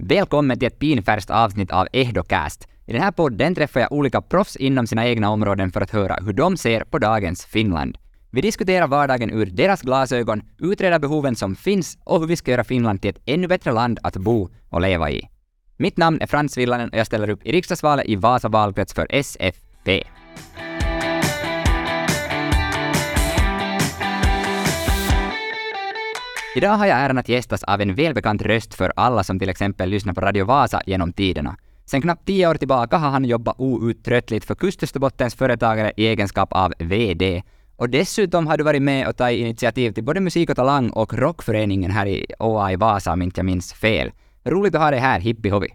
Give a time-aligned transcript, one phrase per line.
[0.00, 2.68] Välkommen till ett pinfärskt avsnitt av Ehdocast.
[2.86, 6.18] I den här podden träffar jag olika proffs inom sina egna områden för att höra
[6.24, 7.98] hur de ser på dagens Finland.
[8.30, 12.64] Vi diskuterar vardagen ur deras glasögon, utreder behoven som finns och hur vi ska göra
[12.64, 15.28] Finland till ett ännu bättre land att bo och leva i.
[15.76, 19.06] Mitt namn är Frans Villanen och jag ställer upp i riksdagsvalet i Vasa valkrets för
[19.10, 20.04] SFP.
[26.58, 29.88] Idag har jag äran att gästas av en välbekant röst för alla som till exempel
[29.88, 31.56] lyssnar på Radio Vasa genom tiderna.
[31.84, 36.74] Sen knappt tio år tillbaka har han jobbat outtröttligt för Kust-Österbottens företagare i egenskap av
[36.78, 37.42] VD.
[37.76, 41.14] Och dessutom har du varit med och tagit initiativ till både Musik och Talang och
[41.14, 44.10] Rockföreningen här i OA i Vasa om inte jag minns fel.
[44.44, 45.68] Roligt att ha dig här, Hippie-Hovi.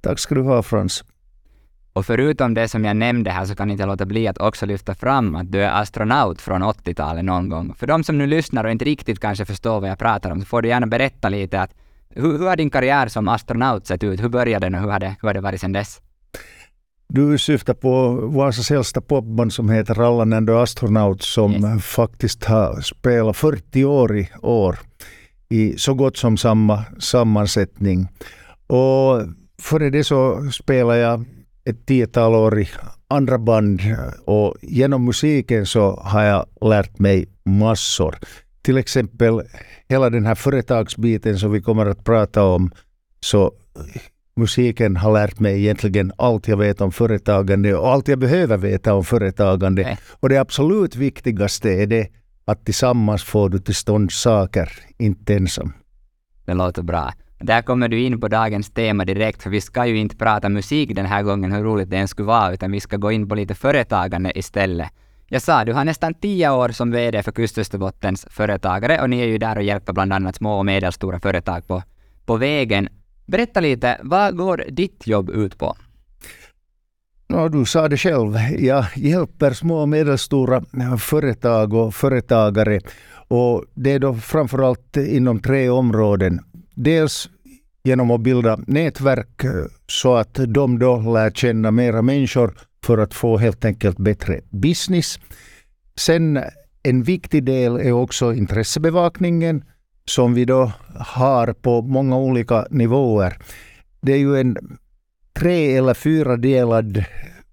[0.00, 1.04] Tack ska du ha Frans.
[1.92, 4.66] Och förutom det som jag nämnde här så kan jag inte låta bli att också
[4.66, 7.74] lyfta fram att du är astronaut från 80-talet någon gång.
[7.74, 10.46] För de som nu lyssnar och inte riktigt kanske förstår vad jag pratar om så
[10.46, 11.74] får du gärna berätta lite att
[12.10, 14.22] hur, hur har din karriär som astronaut sett ut?
[14.22, 16.00] Hur började den och hur har det, hur har det varit sedan dess?
[17.08, 21.84] Du syftar på Vasas äldsta popband som heter Rallanen the Astronaut som yes.
[21.84, 24.78] faktiskt har spelat 40 år i år
[25.48, 28.08] i så gott som samma sammansättning.
[28.66, 29.22] Och
[29.62, 31.24] före det så spelade jag
[31.64, 32.68] ett tiotal år i
[33.08, 33.80] andra band
[34.24, 38.18] och genom musiken så har jag lärt mig massor.
[38.62, 39.42] Till exempel
[39.88, 42.70] hela den här företagsbiten som vi kommer att prata om
[43.20, 43.52] så
[44.36, 48.94] musiken har lärt mig egentligen allt jag vet om företagande och allt jag behöver veta
[48.94, 49.82] om företagande.
[49.82, 49.98] Nej.
[50.20, 52.08] Och det absolut viktigaste är det
[52.44, 55.72] att tillsammans får du till stånd saker, inte ensam.
[56.44, 57.12] Det låter bra.
[57.42, 60.94] Där kommer du in på dagens tema direkt, för vi ska ju inte prata musik
[60.94, 63.34] den här gången, hur roligt det än skulle vara, utan vi ska gå in på
[63.34, 64.90] lite företagande istället.
[65.28, 69.26] Jag sa, du har nästan tio år som VD för Kust-Österbottens företagare och ni är
[69.26, 71.82] ju där och hjälper bland annat små och medelstora företag på,
[72.26, 72.88] på vägen.
[73.26, 75.76] Berätta lite, vad går ditt jobb ut på?
[77.28, 78.36] No, du sa det själv.
[78.58, 80.64] Jag hjälper små och medelstora
[80.98, 82.80] företag och företagare.
[83.28, 86.40] Och det är då framförallt inom tre områden.
[86.74, 87.30] Dels
[87.84, 89.42] genom att bilda nätverk
[89.86, 92.54] så att de då lär känna mera människor
[92.84, 95.18] för att få helt enkelt bättre business.
[95.96, 96.40] Sen
[96.82, 99.64] en viktig del är också intressebevakningen
[100.04, 103.38] som vi då har på många olika nivåer.
[104.00, 104.56] Det är ju en
[105.38, 107.04] tre eller fyra delad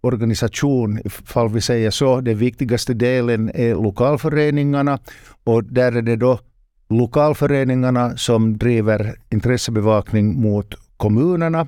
[0.01, 2.21] organisation, ifall vi säger så.
[2.21, 4.99] Den viktigaste delen är lokalföreningarna
[5.43, 6.39] och där är det då
[6.89, 11.67] lokalföreningarna som driver intressebevakning mot kommunerna.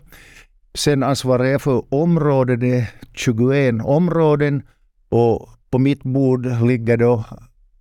[0.73, 4.63] Sen ansvarar jag för områden, det är 21 områden
[5.09, 7.25] och på mitt bord ligger då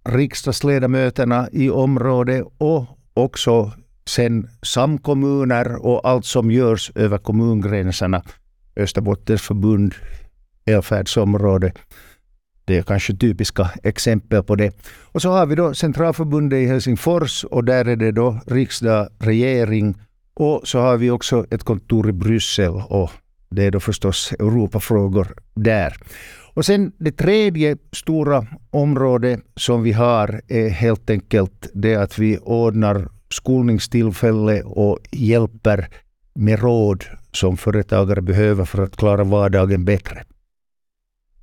[0.05, 2.85] riksdagsledamöterna i området och
[3.15, 3.73] också
[4.07, 8.23] sen samkommuner och allt som görs över kommungränserna.
[8.77, 9.95] Österbottens förbund,
[10.65, 11.73] välfärdsområde.
[12.71, 14.73] Det är kanske typiska exempel på det.
[15.03, 19.95] Och så har vi då Centralförbundet i Helsingfors och där är det då riksdag, regering
[20.35, 23.11] och så har vi också ett kontor i Bryssel och
[23.51, 25.97] det är då förstås Europafrågor där.
[26.55, 32.39] Och sen det tredje stora området som vi har är helt enkelt det att vi
[32.39, 35.89] ordnar skolningstillfälle och hjälper
[36.35, 40.25] med råd som företagare behöver för att klara vardagen bättre.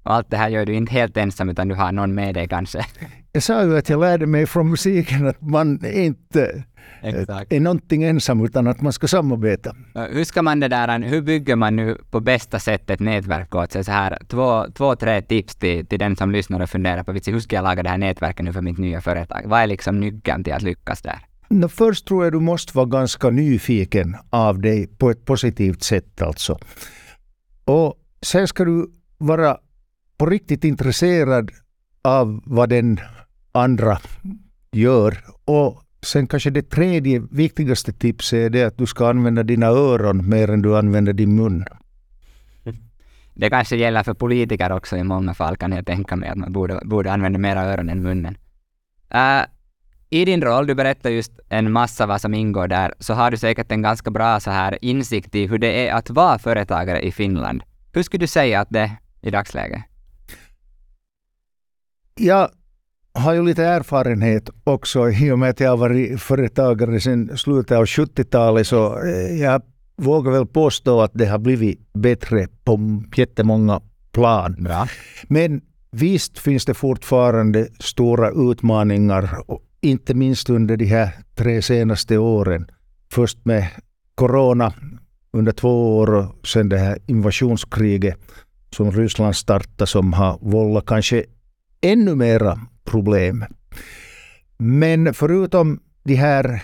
[0.07, 2.47] Och allt det här gör du inte helt ensam utan du har någon med dig
[2.47, 2.85] kanske?
[3.31, 6.63] Jag sa ju att jag lärde mig från musiken att man inte
[7.01, 7.53] Exakt.
[7.53, 9.75] är någonting ensam utan att man ska samarbeta.
[10.11, 13.71] Hur ska man det där, hur bygger man nu på bästa sätt ett nätverk åt
[13.71, 13.83] sig?
[13.83, 17.39] Så här, två, två, tre tips till, till den som lyssnar och funderar på hur
[17.39, 19.41] ska jag laga det här nätverket nu för mitt nya företag?
[19.45, 21.19] Vad är liksom nyckeln till att lyckas där?
[21.49, 26.21] No, först tror jag du måste vara ganska nyfiken av dig på ett positivt sätt
[26.21, 26.59] alltså.
[27.65, 29.57] Och sen ska du vara
[30.17, 31.51] på riktigt intresserad
[32.01, 32.99] av vad den
[33.51, 33.97] andra
[34.71, 35.17] gör.
[35.45, 40.29] Och sen kanske det tredje viktigaste tipset är det att du ska använda dina öron
[40.29, 41.65] mer än du använder din mun.
[42.65, 42.77] Mm.
[43.33, 46.53] Det kanske gäller för politiker också i många fall kan jag tänka mig att man
[46.53, 48.37] borde, borde använda mera öron än munnen.
[49.15, 49.45] Uh,
[50.09, 53.37] I din roll, du berättar just en massa vad som ingår där, så har du
[53.37, 57.11] säkert en ganska bra så här insikt i hur det är att vara företagare i
[57.11, 57.63] Finland.
[57.93, 59.83] Hur skulle du säga att det är i dagsläget?
[62.17, 62.49] Jag
[63.13, 67.77] har ju lite erfarenhet också i och med att jag har varit företagare sedan slutet
[67.77, 69.61] av 70-talet så eh, jag
[69.95, 73.81] vågar väl påstå att det har blivit bättre på jättemånga
[74.11, 74.55] plan.
[74.59, 74.87] Bra.
[75.27, 75.61] Men
[75.91, 79.37] visst finns det fortfarande stora utmaningar
[79.81, 82.67] inte minst under de här tre senaste åren.
[83.11, 83.67] Först med
[84.15, 84.73] corona
[85.31, 88.17] under två år och sen det här invasionskriget
[88.75, 91.25] som Ryssland startade som har vållat kanske
[91.81, 93.45] ännu mera problem.
[94.57, 96.63] Men förutom de här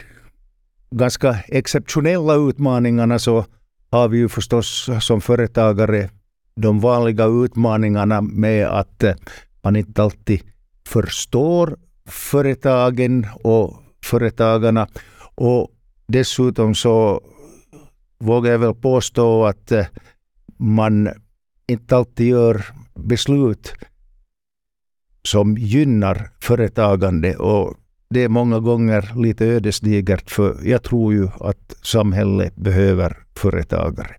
[0.91, 3.45] ganska exceptionella utmaningarna så
[3.91, 6.09] har vi ju förstås som företagare
[6.55, 9.15] de vanliga utmaningarna med att eh,
[9.61, 10.41] man inte alltid
[10.87, 14.87] förstår företagen och företagarna.
[15.35, 15.71] Och
[16.07, 17.21] dessutom så
[18.19, 19.85] vågar jag väl påstå att eh,
[20.57, 21.09] man
[21.67, 23.73] inte alltid gör beslut
[25.27, 27.73] som gynnar företagande och
[28.09, 34.15] det är många gånger lite ödesdigert för jag tror ju att samhället behöver företagare.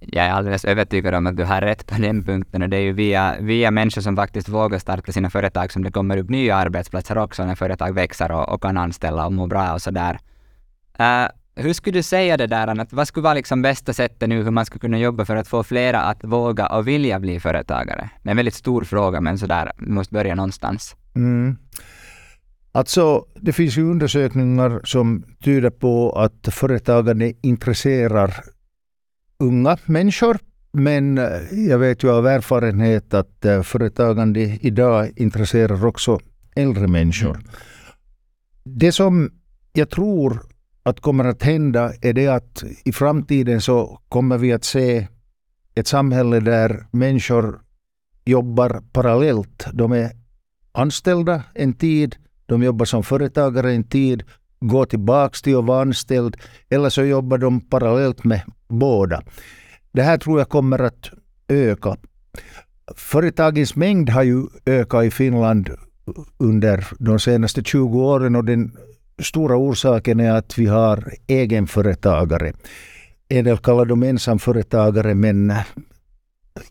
[0.00, 2.80] Jag är alldeles övertygad om att du har rätt på den punkten och det är
[2.80, 6.56] ju via, via människor som faktiskt vågar starta sina företag som det kommer upp nya
[6.56, 10.18] arbetsplatser också när företag växer och, och kan anställa och må bra och sådär.
[11.00, 11.28] Uh,
[11.58, 14.50] hur skulle du säga det där, att vad skulle vara liksom bästa sättet nu hur
[14.50, 18.10] man skulle kunna jobba för att få flera att våga och vilja bli företagare?
[18.22, 20.96] Det är en väldigt stor fråga, men sådär, vi måste börja någonstans.
[21.14, 21.56] Mm.
[22.72, 28.34] Alltså, det finns ju undersökningar som tyder på att företagande intresserar
[29.38, 30.38] unga människor.
[30.72, 36.20] Men eh, jag vet ju av erfarenhet att eh, företagande idag intresserar också
[36.56, 37.34] äldre människor.
[37.34, 37.46] Mm.
[38.64, 39.30] Det som
[39.72, 40.42] jag tror
[40.88, 45.08] att kommer att hända är det att i framtiden så kommer vi att se
[45.74, 47.60] ett samhälle där människor
[48.24, 49.66] jobbar parallellt.
[49.72, 50.10] De är
[50.72, 54.22] anställda en tid, de jobbar som företagare en tid,
[54.60, 56.36] går tillbaks till att vara anställd
[56.68, 59.22] eller så jobbar de parallellt med båda.
[59.92, 61.10] Det här tror jag kommer att
[61.48, 61.96] öka.
[62.96, 65.70] Företagens mängd har ju ökat i Finland
[66.38, 68.76] under de senaste 20 åren och den
[69.18, 72.52] stora orsaken är att vi har egenföretagare.
[73.28, 75.52] En del kallar dem ensamföretagare men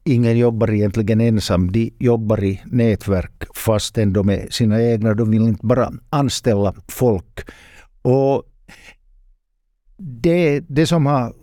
[0.04, 1.72] ingen jobbar egentligen ensam.
[1.72, 5.14] De jobbar i nätverk fastän de är sina egna.
[5.14, 7.50] De vill inte bara anställa folk.
[8.02, 8.44] Och
[9.98, 11.34] det, det som har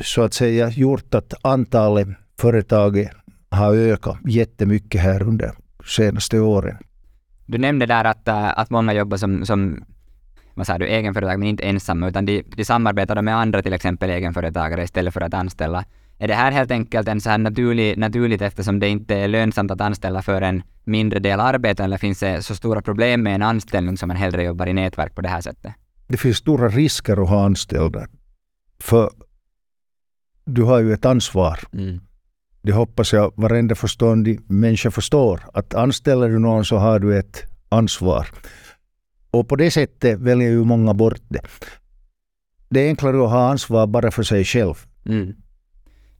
[0.00, 2.08] så att säga gjort att antalet
[2.38, 3.08] företag
[3.50, 5.52] har ökat jättemycket här under
[5.96, 6.76] senaste åren.
[7.46, 9.84] Du nämnde där att, att många jobbar som, som
[10.54, 14.10] vad sa du, egenföretag men inte ensamma utan de, de samarbetar med andra till exempel
[14.10, 15.84] egenföretagare istället för att anställa.
[16.18, 19.70] Är det här helt enkelt en så här naturlig, naturligt eftersom det inte är lönsamt
[19.70, 23.42] att anställa för en mindre del arbete eller finns det så stora problem med en
[23.42, 25.72] anställning som man hellre jobbar i nätverk på det här sättet?
[26.06, 28.06] Det finns stora risker att ha anställda.
[28.80, 29.10] För
[30.44, 31.58] du har ju ett ansvar.
[31.72, 32.00] Mm.
[32.62, 35.40] Det hoppas jag varenda förståndig människa förstår.
[35.54, 38.28] Att anställer du någon så har du ett ansvar.
[39.30, 41.40] Och på det sättet väljer ju många bort det.
[42.68, 44.74] Det är enklare att ha ansvar bara för sig själv.
[45.06, 45.34] Mm.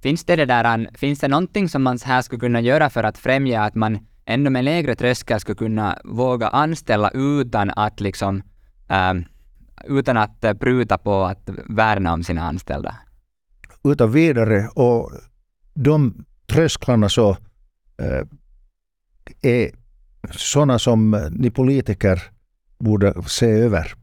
[0.02, 3.18] Finns det, det där, finns det någonting som man här skulle kunna göra för att
[3.18, 8.42] främja att man ändå med lägre tröskel skulle kunna våga anställa utan att liksom
[8.88, 9.24] ähm,
[9.84, 12.94] utan att äh, pruta på att värna om sina anställda?
[13.84, 15.12] Utan vidare och
[15.74, 17.30] de trösklarna så
[17.98, 18.26] äh,
[19.42, 19.70] är
[20.30, 22.22] sådana som ni politiker
[22.80, 23.94] borde se över.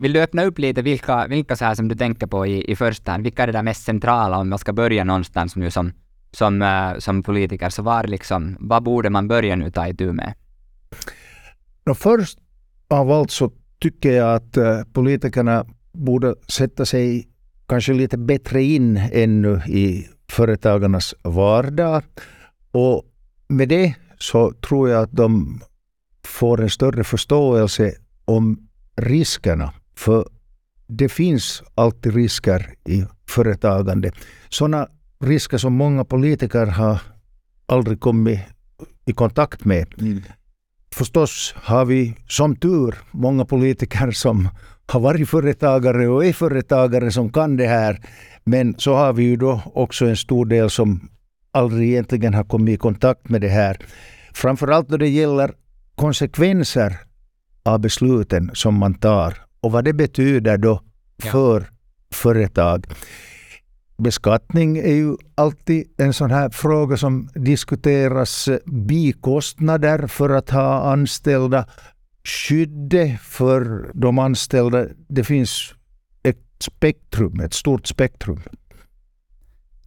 [0.00, 2.76] Vill du öppna upp lite vilka, vilka så här som du tänker på i, i
[2.76, 3.22] första hand?
[3.22, 5.92] Vilka är det där mest centrala om man ska börja någonstans nu som,
[6.30, 7.70] som, uh, som politiker?
[7.70, 10.34] Så var liksom, vad borde man börja nu ta itu med?
[11.86, 12.38] No, först
[12.88, 17.28] av allt så tycker jag att uh, politikerna borde sätta sig
[17.66, 22.02] kanske lite bättre in ännu i företagarnas vardag.
[22.70, 23.04] Och
[23.48, 25.60] med det så tror jag att de
[26.26, 27.92] får en större förståelse
[28.24, 29.72] om riskerna.
[29.96, 30.28] För
[30.86, 34.12] det finns alltid risker i företagande.
[34.48, 34.88] Sådana
[35.20, 37.00] risker som många politiker har
[37.66, 38.40] aldrig kommit
[39.06, 39.94] i kontakt med.
[40.00, 40.22] Mm.
[40.94, 44.48] Förstås har vi som tur många politiker som
[44.86, 48.00] har varit företagare och är företagare som kan det här.
[48.44, 51.08] Men så har vi ju då också en stor del som
[51.52, 53.76] aldrig egentligen har kommit i kontakt med det här.
[54.34, 55.52] Framförallt då det gäller
[55.96, 56.98] konsekvenser
[57.62, 60.80] av besluten som man tar och vad det betyder då
[61.22, 61.66] för ja.
[62.14, 62.86] företag.
[63.98, 68.48] Beskattning är ju alltid en sån här fråga som diskuteras.
[68.64, 71.66] Bikostnader för att ha anställda,
[72.24, 74.86] skyddet för de anställda.
[75.08, 75.74] Det finns
[76.22, 78.40] ett spektrum, ett stort spektrum.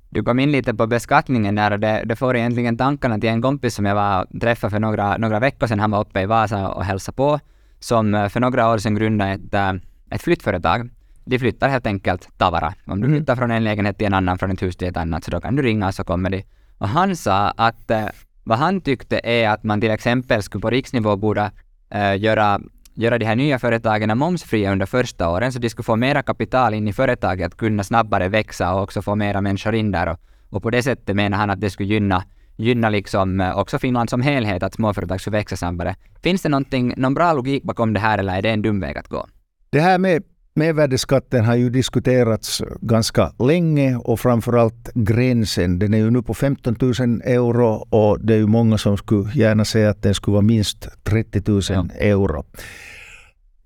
[0.10, 3.42] Du kom in lite på beskattningen där och det, det får egentligen tankarna till en
[3.42, 5.80] kompis som jag var träffade för några, några veckor sedan.
[5.80, 7.40] Han var uppe i Vasa och hälsade på,
[7.80, 9.74] som eh, för några år sedan grundade ett, eh,
[10.16, 10.90] ett flyttföretag
[11.26, 12.74] de flyttar helt enkelt Tavara.
[12.86, 13.18] Om du Mm.
[13.20, 15.42] flyttar från en lägenhet till en annan, från ett hus till ett annat, så då
[15.42, 16.44] kan du ringa så kommer de.
[16.78, 18.06] Och han sa att eh,
[18.44, 21.52] vad han tyckte är att man till exempel skulle på riksnivå borde
[21.90, 22.60] eh, göra,
[23.00, 26.74] göra de här nya företagen momsfria under första åren, så de skulle få mera kapital
[26.74, 30.08] in i företaget, att kunna snabbare växa och också få mera människor in där.
[30.08, 32.24] Och, och på det sättet menar han att det skulle gynna
[32.58, 35.96] gynna liksom eh, också Finland som helhet, att småföretag skulle växa snabbare.
[36.24, 38.98] Finns det någonting, någon bra logik bakom det här eller är det en dum väg
[38.98, 39.28] att gå?
[39.70, 45.80] Det här med mervärdesskatten har ju diskuterats ganska länge och framförallt gränsen.
[45.80, 49.32] Den är ju nu på 15 000 euro och det är ju många som skulle
[49.34, 51.86] gärna säga att den skulle vara minst 30 000 Ja.
[52.00, 52.44] euro.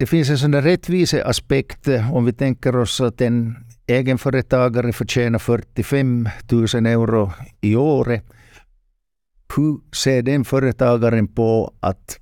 [0.04, 3.56] Det finns en sån där rättviseaspekt eh, om vi tänker oss att en
[3.88, 7.32] egenföretagare förtjänar 45 000 euro
[7.62, 8.24] i året.
[9.56, 12.20] Hur ser den företagaren på att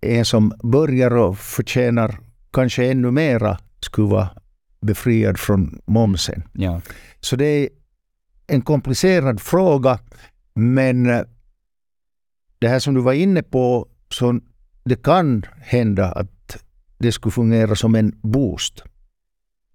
[0.00, 2.18] en som börjar och förtjänar
[2.52, 4.28] kanske ännu mera skulle vara
[4.80, 6.42] befriad från momsen.
[6.52, 6.80] Ja.
[7.20, 7.68] Så det är
[8.46, 9.98] en komplicerad fråga,
[10.54, 11.22] men eh,
[12.58, 14.40] det här som du var inne på, så
[14.84, 16.33] det kan hända att
[16.98, 18.82] det skulle fungera som en boost.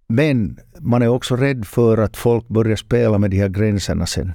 [0.08, 4.34] Men man är också rädd för att folk börjar spela med de här gränserna sen.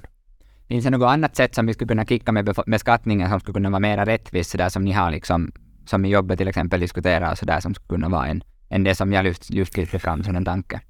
[0.68, 3.70] Finns det något annat sätt som vi skulle kunna kicka med beskattningen som skulle kunna
[3.70, 5.52] vara mer rättvis, så där som ni har liksom,
[5.86, 8.84] som i jobbet till exempel diskuterar och så där som skulle kunna vara en, än
[8.84, 10.80] det som jag just, just lyfte fram som en tanke?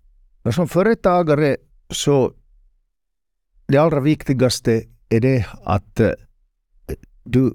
[0.42, 1.56] Och som företagare
[1.90, 2.32] så
[3.66, 6.10] det allra viktigaste är det att eh,
[7.24, 7.54] du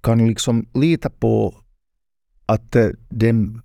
[0.00, 1.54] kan liksom lita på
[2.46, 3.62] att eh, den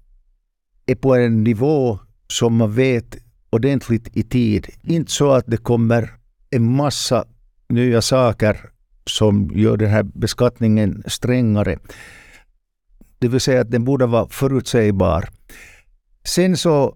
[0.85, 3.17] är på en nivå som man vet
[3.49, 4.67] ordentligt i tid.
[4.83, 6.09] Inte så att det kommer
[6.49, 7.25] en massa
[7.69, 8.69] nya saker
[9.05, 11.79] som gör den här beskattningen strängare.
[13.19, 15.29] Det vill säga att den borde vara förutsägbar.
[16.23, 16.95] Sen så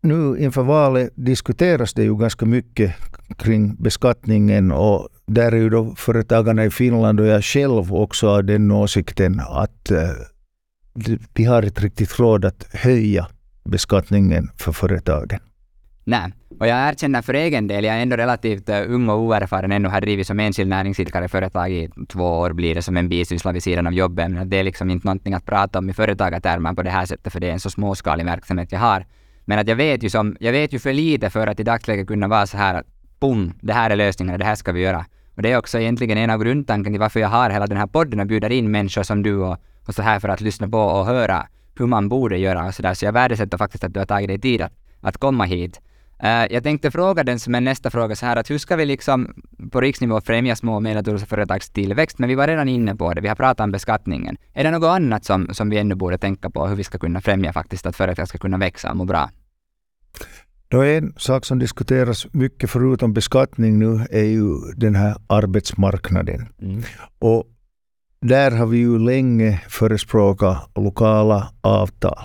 [0.00, 2.94] nu inför valet diskuteras det ju ganska mycket
[3.38, 8.44] kring beskattningen och där är ju då företagarna i Finland och jag själv också av
[8.44, 10.10] den åsikten att eh,
[11.34, 13.26] vi har inte riktigt råd att höja
[13.64, 15.40] beskattningen för företagen.
[16.04, 19.72] Nej, och jag erkänner för egen del, jag är ändå relativt eh, ung och oerfaren
[19.72, 23.52] ännu, har drivit som enskild näringsidkare företag i två år, blir det som en bisyssla
[23.52, 26.74] vid sidan av jobbet, men det är liksom inte någonting att prata om i företagartermer
[26.74, 29.06] på det här sättet, för det är en så småskalig verksamhet jag har.
[29.44, 32.06] Men att jag vet ju som, jag vet ju för lite för att i dagsläget
[32.06, 32.86] kunna vara så här att
[33.20, 35.04] boom, det här är lösningen, det här ska vi göra.
[35.36, 37.86] Och det är också egentligen en av grundtanken till varför jag har hela den här
[37.86, 40.78] podden och bjuder in människor som du och, och så här för att lyssna på
[40.78, 41.46] och höra
[41.78, 42.94] hur man borde göra och så där.
[42.94, 45.80] Så jag värdesätter faktiskt att du har tagit dig tid att, att komma hit.
[46.18, 48.84] Eh, jag tänkte fråga den som är nästa fråga så här att hur ska vi
[48.84, 49.34] liksom
[49.70, 52.18] på riksnivå främja små och medelstora företags tillväxt?
[52.18, 54.36] Men vi var redan inne på det, vi har pratat om beskattningen.
[54.52, 57.20] Är det något annat som, som vi ännu borde tänka på hur vi ska kunna
[57.20, 59.30] främja faktiskt att företag ska kunna växa och må bra?
[60.68, 66.48] Då en sak som diskuteras mycket förutom beskattning nu är ju den här arbetsmarknaden.
[67.18, 67.44] Och
[68.28, 72.24] där har vi ju länge förespråkat lokala avtal.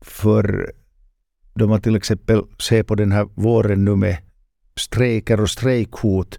[0.00, 0.72] För
[1.54, 4.16] då man till exempel ser på den här våren nu med
[4.76, 6.38] strejker och strejkhot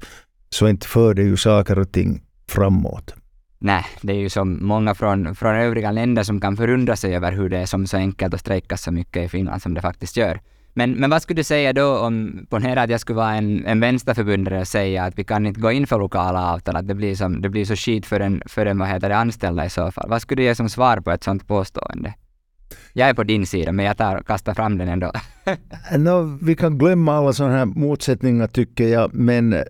[0.49, 3.13] så inte för det ju saker och ting framåt.
[3.59, 7.31] Nej, det är ju som många från, från övriga länder som kan förundra sig över
[7.31, 10.17] hur det är som så enkelt att strejka så mycket i Finland som det faktiskt
[10.17, 10.39] gör.
[10.77, 13.79] Men, men vad skulle du säga då om, ponera att jag skulle vara en, en
[13.79, 17.15] vänsterförbundare och säga att vi kan inte gå in för lokala avtal, att det blir,
[17.15, 19.91] som, det blir så skit för en, för en vad heter det, anställda i så
[19.91, 20.09] fall.
[20.09, 22.13] Vad skulle du ge som svar på ett sånt påstående?
[22.93, 25.11] Jag är på din sida, men jag tar, kastar fram den ändå.
[25.97, 29.63] No, vi kan glömma alla sådana här motsättningar tycker jag, men eh,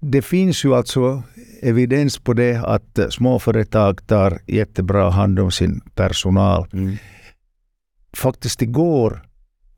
[0.00, 1.22] det finns ju alltså
[1.62, 6.68] evidens på det att småföretag tar jättebra hand om sin personal.
[8.16, 9.22] Faktiskt igår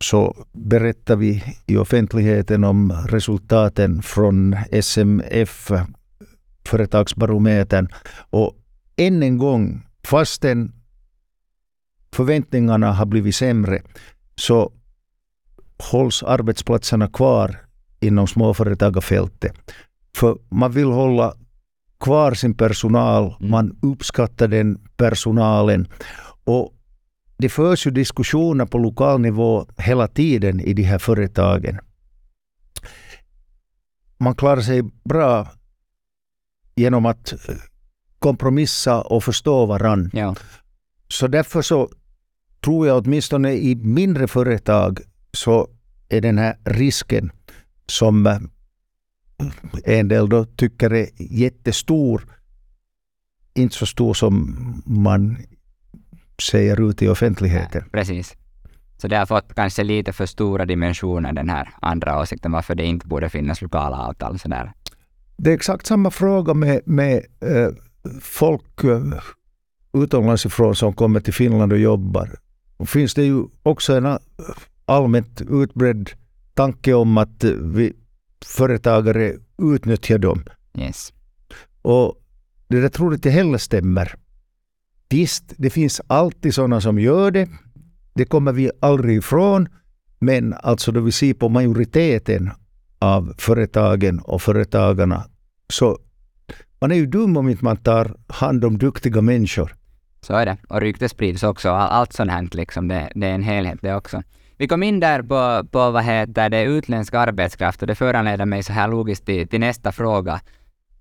[0.01, 5.71] så berättade vi i offentligheten om resultaten från SMF,
[6.69, 7.89] Företagsbarometern.
[8.31, 8.57] Och
[8.97, 10.73] än en gång, fastän
[12.13, 13.83] förväntningarna har blivit sämre,
[14.37, 14.73] så
[15.79, 17.57] hålls arbetsplatserna kvar
[18.01, 19.53] inom småföretagarfältet.
[20.17, 21.35] För man vill hålla
[22.01, 23.51] kvar sin personal, Mm.
[23.51, 25.89] man uppskattar den personalen.
[26.45, 26.76] Och
[27.37, 31.79] det förs ju diskussioner på lokal nivå hela tiden i de här företagen.
[34.19, 35.49] Man klarar sig bra
[36.75, 37.57] genom att eh,
[38.19, 40.11] kompromissa och förstå varann.
[40.13, 40.35] Ja.
[41.09, 41.91] Så därför så
[42.61, 45.01] tror jag åtminstone i mindre företag
[45.33, 45.69] så
[46.09, 47.33] är den här risken
[47.87, 48.39] som eh,
[49.85, 52.37] en del då tycker är jättestor
[53.57, 55.37] inte så stor som man
[56.43, 57.85] säger ut i offentligheten.
[57.93, 58.37] Precis.
[58.99, 62.85] Så det har fått kanske lite för stora dimensioner, den här andra åsikten, varför det
[62.85, 64.39] inte borde finnas lokala avtal.
[64.39, 64.73] Sådär.
[65.37, 67.69] Det är exakt samma fråga med, med eh,
[68.21, 69.21] folk eh,
[70.03, 72.31] utomlands ifrån som kommer till Finland och jobbar.
[72.77, 74.19] Och finns det ju också en eh,
[74.85, 76.11] allmänt utbredd
[76.55, 77.93] tanke om att vi
[78.45, 80.45] företagare utnyttjar dem.
[80.79, 81.13] Yes.
[81.83, 82.23] Och
[82.69, 84.17] det där tror jag inte heller stämmer.
[85.09, 87.49] Visst, det finns alltid sådana som gör det.
[88.15, 89.69] Det kommer vi aldrig ifrån.
[90.19, 92.51] Men alltså då vi ser på majoriteten
[92.99, 95.25] av företagen och företagarna
[95.69, 95.99] så
[96.81, 99.75] man är ju dum om inte man tar hand om duktiga människor.
[100.21, 100.57] Så är det.
[100.69, 101.71] Och rykte sprids också.
[101.71, 104.23] Allt sånt här liksom, det, det är en helhet det också.
[104.59, 108.63] Vi kom in där på, på vad heter det, utländsk arbetskraft och det föranleder mig
[108.63, 110.41] så här logiskt till, till nästa fråga.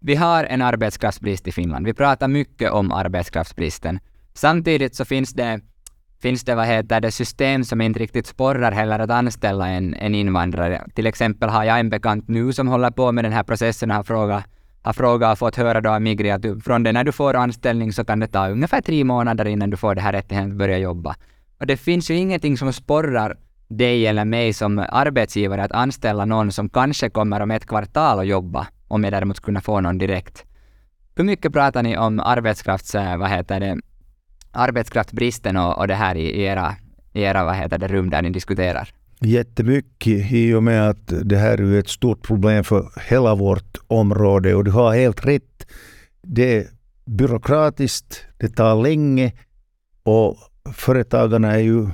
[0.05, 1.85] Vi har en arbetskraftsbrist i Finland.
[1.85, 3.99] Vi pratar mycket om arbetskraftsbristen.
[4.33, 5.61] Samtidigt så finns det,
[6.21, 10.15] finns det, vad heter det system som inte riktigt sporrar heller att anställa en, en
[10.15, 10.85] invandrare.
[10.95, 13.95] Till exempel har jag en bekant nu som håller på med den här processen och
[13.97, 14.43] har frågat
[14.81, 17.35] har frågat och fått höra då av Migri att du, från det när du får
[17.35, 20.57] anställning så kan det ta ungefär tre månader innan du får det här rättigheten att
[20.57, 21.15] börja jobba.
[21.59, 26.51] Och det finns ju ingenting som sporrar dig eller mig som arbetsgivare att anställa någon
[26.51, 29.97] som kanske kommer om ett kvartal och jobba, om jag däremot skulle kunna få någon
[29.97, 30.43] direkt.
[31.15, 33.77] Hur mycket pratar ni om arbetskrafts, eh, vad heter det,
[34.51, 36.75] arbetskraftsbristen och, och det här i, i era,
[37.13, 38.89] i era vad heter det, rum där ni diskuterar?
[39.19, 44.55] Jättemycket i och med att det här är ett stort problem för hela vårt område
[44.55, 45.67] och du har helt rätt.
[46.21, 46.67] Det är
[47.05, 49.33] byråkratiskt, det tar länge
[50.03, 50.37] och
[50.73, 51.87] företagarna är ju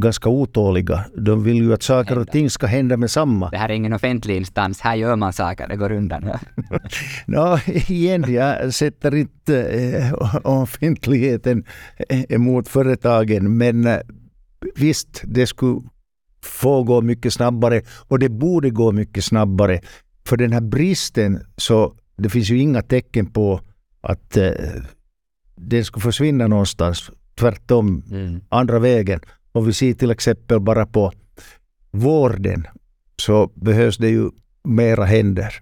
[0.00, 1.04] ganska otåliga.
[1.16, 3.50] De vill ju att saker och ting ska hända med samma.
[3.50, 6.24] Det här är ingen offentlig instans, här gör man saker, det går undan.
[7.26, 10.14] no, igen, jag sätter inte eh,
[10.44, 11.64] offentligheten
[12.28, 13.98] emot företagen, men eh,
[14.74, 15.80] visst, det skulle
[16.42, 19.80] få gå mycket snabbare och det borde gå mycket snabbare.
[20.26, 23.60] För den här bristen, så det finns ju inga tecken på
[24.00, 24.50] att eh,
[25.56, 27.10] den skulle försvinna någonstans.
[27.34, 28.40] Tvärtom, mm.
[28.48, 29.20] andra vägen.
[29.52, 31.12] Om vi ser till exempel bara på
[31.90, 32.66] vården
[33.16, 34.30] så behövs det ju
[34.64, 35.54] mera händer.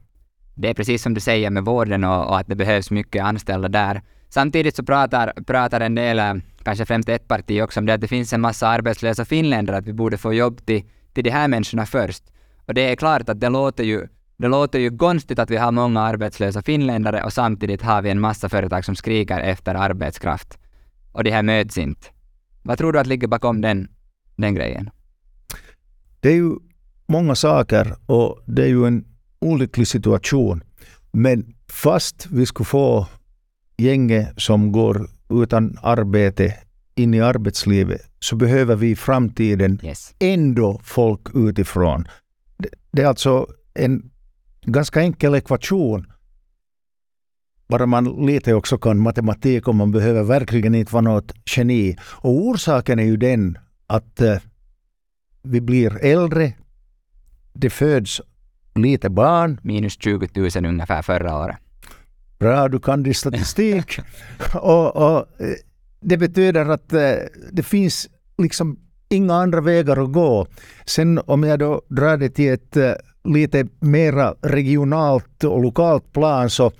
[0.54, 3.68] Det är precis som du säger med vården och, och att det behövs mycket anställda
[3.68, 4.02] där.
[4.28, 8.00] Samtidigt så pratar, pratar en del, eh, kanske främst ett parti också, om det att
[8.00, 11.48] det finns en massa arbetslösa finländare, att vi borde få jobb till, till de här
[11.48, 12.24] människorna först.
[12.66, 15.72] Och det är klart att det låter ju det låter ju konstigt att vi har
[15.72, 20.58] många arbetslösa finländare och samtidigt har vi en massa företag som skriker efter arbetskraft.
[21.12, 22.06] Och det här möts inte.
[22.68, 23.88] Vad tror du att ligger bakom den,
[24.36, 24.90] den grejen?
[26.20, 26.56] Det är ju
[27.06, 29.04] många saker och det är ju en
[29.38, 30.62] olycklig situation.
[31.12, 33.06] Men fast vi skulle få
[33.76, 36.54] gänget som går utan arbete
[36.94, 40.14] in i arbetslivet så behöver vi i framtiden yes.
[40.18, 42.08] ändå folk utifrån.
[42.90, 44.10] Det, är alltså en
[44.62, 46.06] ganska enkel ekvation.
[47.68, 51.96] Bara man lite också kan matematik och man behöver verkligen inte vara något geni.
[52.02, 54.36] Och orsaken är ju den att eh,
[55.42, 56.52] vi blir äldre,
[57.52, 58.20] det föds
[58.74, 59.60] lite barn.
[59.62, 61.56] Minus 20 000 ungefär förra året.
[62.38, 63.98] Bra, du kan din statistik.
[64.54, 65.54] och, och, eh,
[66.00, 67.14] det betyder att eh,
[67.52, 68.78] det finns liksom
[69.08, 70.46] inga andra vägar att gå.
[70.86, 72.92] Sen om jag då drar det till ett eh,
[73.24, 76.72] lite mera regionalt och lokalt plan så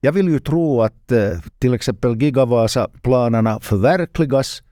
[0.00, 4.62] jag vill ju tro att eh, till exempel Gigavasa-planerna förverkligas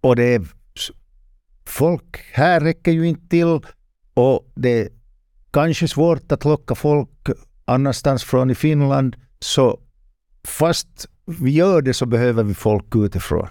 [0.00, 0.46] och det är
[1.66, 3.60] folk här räcker ju inte till
[4.14, 4.88] och det är
[5.50, 7.28] kanske svårt att locka folk
[7.64, 9.80] annanstans från i Finland så
[10.44, 13.48] fast vi gör det så behöver vi folk utifrån.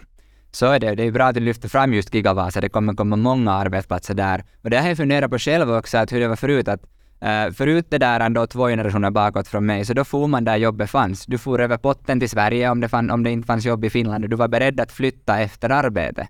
[0.56, 0.96] Så är det.
[0.96, 2.62] Det är bra att du lyfter fram just Gigavasa.
[2.62, 4.44] Det kommer komma många arbetsplatser där.
[4.62, 6.68] Och det har jag funderat på själv också, att hur det var förut.
[6.68, 6.82] Att,
[7.26, 10.58] uh, förut det där ändå två generationer bakåt från mig, så då for man där
[10.58, 11.26] jobbet fanns.
[11.26, 13.90] Du for över potten till Sverige om det, fann, om det inte fanns jobb i
[13.90, 16.28] Finland och du var beredd att flytta efter arbete.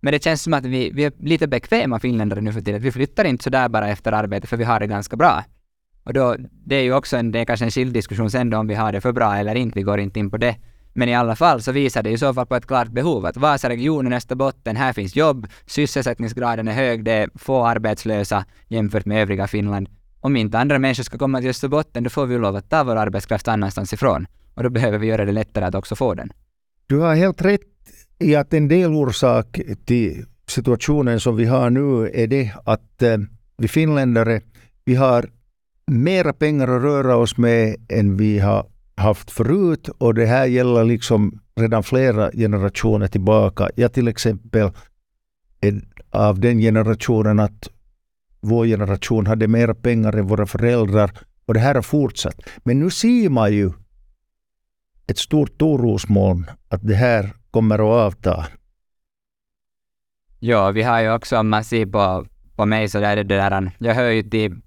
[0.00, 2.82] Men det känns som att vi, vi är lite bekväma finländare nu för tiden.
[2.82, 5.44] Vi flyttar inte sådär bara efter arbete för vi har det ganska bra.
[6.04, 8.58] Och då, det är ju också en, det är kanske en skild diskussion sen då
[8.58, 10.56] om vi har det för bra eller inte, vi går inte in på det.
[10.92, 13.36] Men i alla fall så visar det i så fall på ett klart behov att
[13.36, 19.46] Vasaregionen, Österbotten, här finns jobb, sysselsättningsgraden är hög, det är få arbetslösa jämfört med övriga
[19.46, 19.88] Finland.
[20.20, 22.96] Om inte andra människor ska komma till Österbotten, då får vi lov att ta vår
[22.96, 24.26] arbetskraft annanstans ifrån.
[24.54, 26.32] Och då behöver vi göra det lättare att också få den.
[26.86, 27.60] Du har helt rätt
[28.18, 33.18] i att en del orsak till situationen som vi har nu är det att eh,
[33.56, 34.40] vi finländare,
[34.84, 35.30] vi har
[35.86, 38.66] mera pengar att röra oss med än vi har
[39.02, 43.70] haft förut och det här gäller liksom redan flera generationer tillbaka.
[43.76, 44.70] Jag till exempel
[45.60, 47.68] är av den generationen att
[48.40, 51.10] vår generation hade mer pengar än våra föräldrar
[51.46, 52.40] och det här har fortsatt.
[52.64, 53.72] Men nu ser man ju
[55.06, 58.46] ett stort orosmoln att det här kommer att avta.
[60.38, 63.36] Ja, vi har ju också, om man ser på, på mig så är det det
[63.36, 64.60] där, jag hör ju till,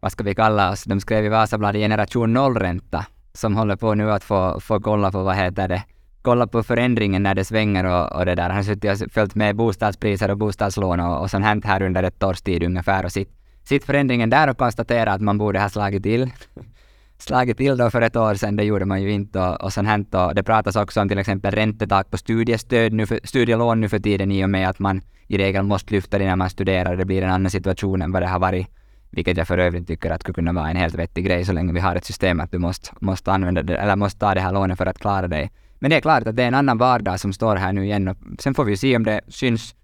[0.00, 4.12] vad ska vi kalla oss, de skrev i Vasabladet generation nollränta, som håller på nu
[4.12, 5.82] att få, få kolla på, vad heter det,
[6.22, 8.48] kolla på förändringen när det svänger och, och det där.
[8.48, 12.02] Han har suttit och följt med bostadspriser och bostadslån och, och sånt hänt här under
[12.02, 13.30] ett års tid ungefär och sitt,
[13.64, 16.30] sitt förändringen där och konstatera att man borde ha slagit till.
[17.18, 19.88] slagit till då för ett år sedan, det gjorde man ju inte och, och sånt
[19.88, 23.88] hänt och det pratas också om till exempel räntetak på studiestöd nu för, studielån nu
[23.88, 26.96] för tiden i och med att man i regel måste lyfta det när man studerar.
[26.96, 28.66] Det blir en annan situation än vad det har varit.
[29.12, 31.72] Vilket jag för övrigt tycker att skulle kunna vara en helt vettig grej så länge
[31.72, 34.52] vi har ett system att du måste, måste använda det, eller måste ta det här
[34.52, 35.50] lånet för att klara dig.
[35.78, 38.08] Men det är klart att det är en annan vardag som står här nu igen
[38.08, 39.74] och sen får vi se om det syns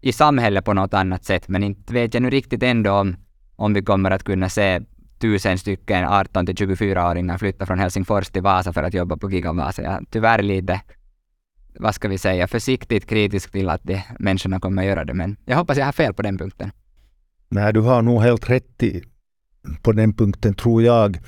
[0.00, 1.48] i samhället på något annat sätt.
[1.48, 3.16] Men inte vet jag nu riktigt ändå om,
[3.56, 4.80] om vi kommer att kunna se
[5.18, 9.82] tusen stycken 18 till 24-åringar flytta från Helsingfors till Vasa för att jobba på Gigavasa.
[9.82, 10.80] Jag är tyvärr lite,
[11.78, 15.14] vad ska vi säga, försiktigt kritisk till att de människorna kommer att göra det.
[15.14, 16.70] Men jag hoppas jag har fel på den punkten.
[17.48, 19.02] Nej, du har nog helt rätt i,
[19.82, 21.18] på den punkten, tror jag.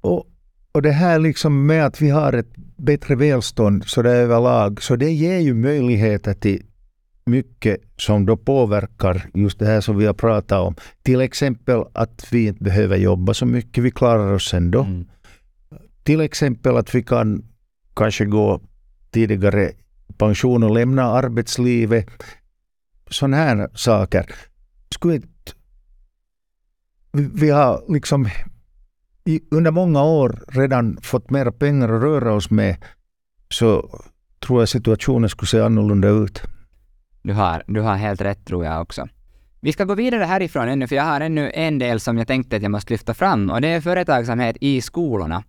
[0.00, 0.26] Och,
[0.72, 4.96] och det här liksom med att vi har ett bättre välstånd så det överlag, så
[4.96, 6.62] det ger ju möjligheter till
[7.24, 10.74] mycket som då påverkar just det här som vi har pratat om.
[11.02, 14.82] Till exempel att vi inte behöver jobba så mycket, vi klarar oss ändå.
[14.82, 15.06] Mm.
[16.02, 17.44] Till exempel att vi kan
[17.96, 18.60] kanske gå
[19.10, 19.72] tidigare
[20.18, 22.06] pension och lämna arbetslivet.
[23.10, 24.34] Sådana här saker.
[24.94, 25.28] Skulle inte
[27.12, 28.28] vi har liksom
[29.50, 32.76] under många år redan fått mer pengar att röra oss med
[33.48, 34.00] så
[34.46, 36.42] tror jag situationen skulle se annorlunda ut.
[37.22, 39.08] Du har, du har helt rätt tror jag också.
[39.60, 42.56] Vi ska gå vidare härifrån ännu, för jag har ännu en del som jag tänkte
[42.56, 45.44] att jag måste lyfta fram och det är företagsamhet i skolorna.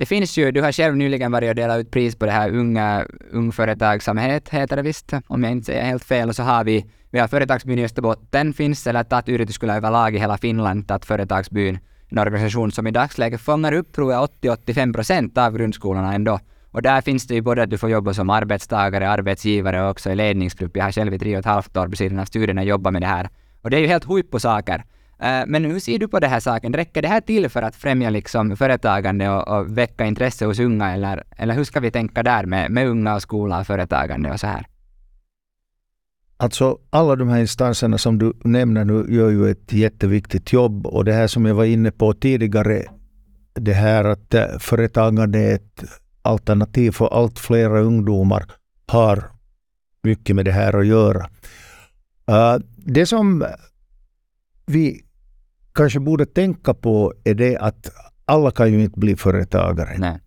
[0.00, 2.50] Det finns ju, du har själv nyligen varit och delat ut pris på det här
[2.50, 6.28] unga, ung företagsamhet, heter det visst, om jag inte säger helt fel.
[6.28, 10.18] Och så har vi, vi har Företagsbyn i Österbotten finns, eller TAT yrityskylä överlag i
[10.18, 15.38] hela Finland, att Företagsbyn, en organisation som i dagsläget fångar upp, tror jag, 80-85 procent
[15.38, 16.38] av grundskolorna ändå.
[16.70, 20.10] Och där finns det ju både att du får jobba som arbetstagare, arbetsgivare och också
[20.10, 20.76] i ledningsgrupp.
[20.76, 23.02] Jag har själv i tre och ett halvt år vid sidan av studierna jobbat med
[23.02, 23.28] det här.
[23.62, 24.84] Och det är ju helt på saker.
[25.22, 26.72] Eh, men hur ser du på den här saken?
[26.72, 30.94] Räcker det här till för att främja liksom företagande och, och väcka intresse hos unga
[30.94, 34.40] eller, eller hur ska vi tänka där med, med unga och skola och företagande och
[34.40, 34.66] så här?
[36.36, 41.04] Alltså alla de här instanserna som du nämner nu gör ju ett jätteviktigt jobb och
[41.04, 42.82] det här som jag var inne på tidigare,
[43.54, 45.84] det här att eh, företagande är ett
[46.22, 48.44] alternativ för allt fler ungdomar
[48.86, 49.24] har
[50.02, 51.30] mycket med det här att göra.
[52.30, 53.44] Uh, det som
[54.66, 55.02] vi
[55.72, 57.90] kanske borde tänka på är det att
[58.24, 59.98] alla kan ju inte bli företagare.
[59.98, 60.18] Nej.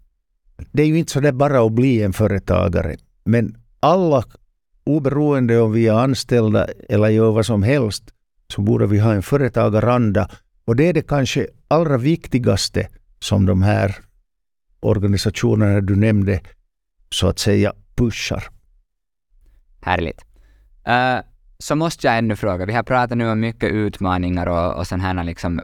[0.72, 2.96] Det är ju inte så där bara att bli en företagare.
[3.24, 4.24] Men alla,
[4.84, 8.04] oberoende om vi är anställda eller gör vad som helst,
[8.48, 10.30] så borde vi ha en företagaranda.
[10.66, 12.88] Och det är det kanske allra viktigaste
[13.20, 13.96] som de här
[14.80, 16.42] organisationerna du nämnde
[17.10, 18.44] så att säga pushar.
[19.82, 20.22] Härligt.
[20.88, 21.33] Uh,
[21.64, 25.02] så måste jag ännu fråga, vi har pratat nu om mycket utmaningar och, och sån
[25.02, 25.62] här liksom,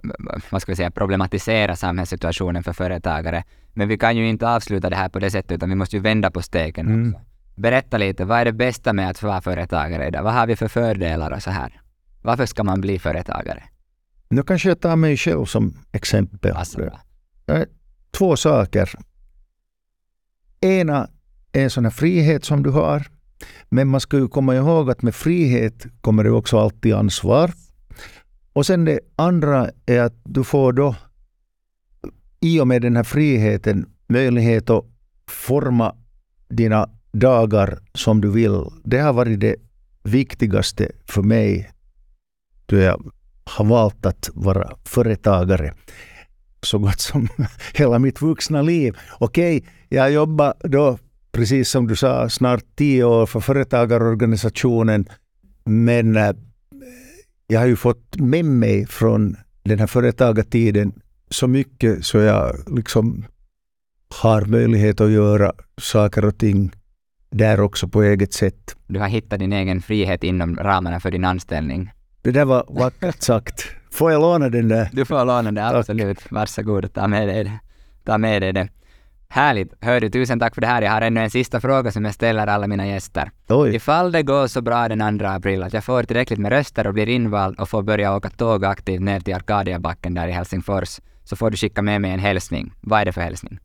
[0.50, 3.44] vad ska vi säga, problematisera samhällssituationen för företagare.
[3.74, 6.02] Men vi kan ju inte avsluta det här på det sättet, utan vi måste ju
[6.02, 7.16] vända på steken mm.
[7.16, 7.26] också.
[7.56, 10.24] Berätta lite, vad är det bästa med att vara företagare idag?
[10.24, 11.82] Vad har vi för fördelar och så här?
[12.22, 13.64] Varför ska man bli företagare?
[14.30, 16.56] Nu kanske jag tar mig själv som exempel.
[18.12, 18.90] Två saker.
[20.62, 21.10] Ena
[21.52, 23.08] är en sån här frihet som du har
[23.70, 27.54] men man ska ju komma ihåg att med frihet kommer det också alltid ansvar.
[28.54, 30.96] Och sen det andra är att du får då
[32.40, 34.86] i och med den här friheten möjlighet att
[35.28, 35.96] forma
[36.50, 38.66] dina dagar som du vill.
[38.84, 39.56] Det har varit det
[40.04, 41.72] viktigaste för mig
[42.66, 43.12] då jag
[43.44, 45.74] har valt att vara företagare
[46.64, 47.28] så gott som
[47.74, 48.98] hela mitt vuxna liv.
[49.20, 50.98] Okej, okay, jag jobbar då
[51.32, 55.06] precis som du sa, snart tio år för företagarorganisationen.
[55.66, 56.32] Men äh,
[57.48, 60.94] jag har ju fått med mig från den här företagartiden
[61.30, 63.26] så mycket så jag liksom
[64.22, 66.72] har möjlighet att göra saker och ting
[67.30, 68.76] där också på eget sätt.
[68.88, 71.92] Du har hittat din egen frihet inom ramarna för din anställning.
[72.22, 73.66] Det där var vackert sagt.
[73.92, 74.90] Får jag låna den där?
[74.92, 76.32] Du får låna den, absolut.
[76.32, 77.60] Varsågod, ta med dig det.
[78.04, 78.70] Ta med dig det.
[79.32, 79.74] Härligt.
[79.82, 80.82] Hör du, tusen tack för det här.
[80.82, 83.32] Jag har ännu en sista fråga som jag ställer alla mina gäster.
[83.50, 83.76] Oj.
[83.76, 86.94] Ifall det går så bra den 2 april att jag får tillräckligt med röster och
[86.94, 91.36] blir invald och får börja åka tåg aktivt ner till Arkadiabacken där i Helsingfors, så
[91.36, 92.74] får du skicka med mig en hälsning.
[92.82, 93.60] Vad är det för hälsning?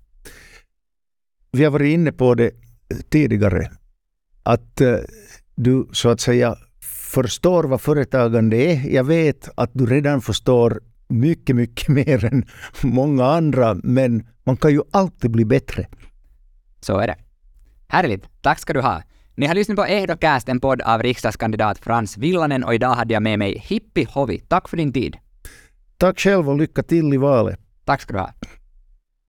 [1.53, 2.51] Vi har varit inne på det
[3.11, 3.71] tidigare.
[4.43, 4.97] Att eh,
[5.55, 6.57] du så att säga
[7.13, 8.95] förstår vad företagande är.
[8.95, 12.45] Jag vet att du redan förstår mycket, mycket mer än
[12.83, 15.87] många andra, men man kan ju alltid bli bättre.
[16.81, 17.17] Så är det.
[17.89, 18.43] Härligt.
[18.43, 19.03] Tack ska du ha.
[19.37, 23.23] Ni har lyssnat på Ehdocast, en podd av riksdagskandidat Frans Villanen och idag hade jag
[23.23, 24.39] med mig Hippi Hovi.
[24.39, 25.17] Tack för din tid.
[25.97, 27.61] Tack själv och lycka till i valet.
[27.85, 28.33] Tack ska du ha.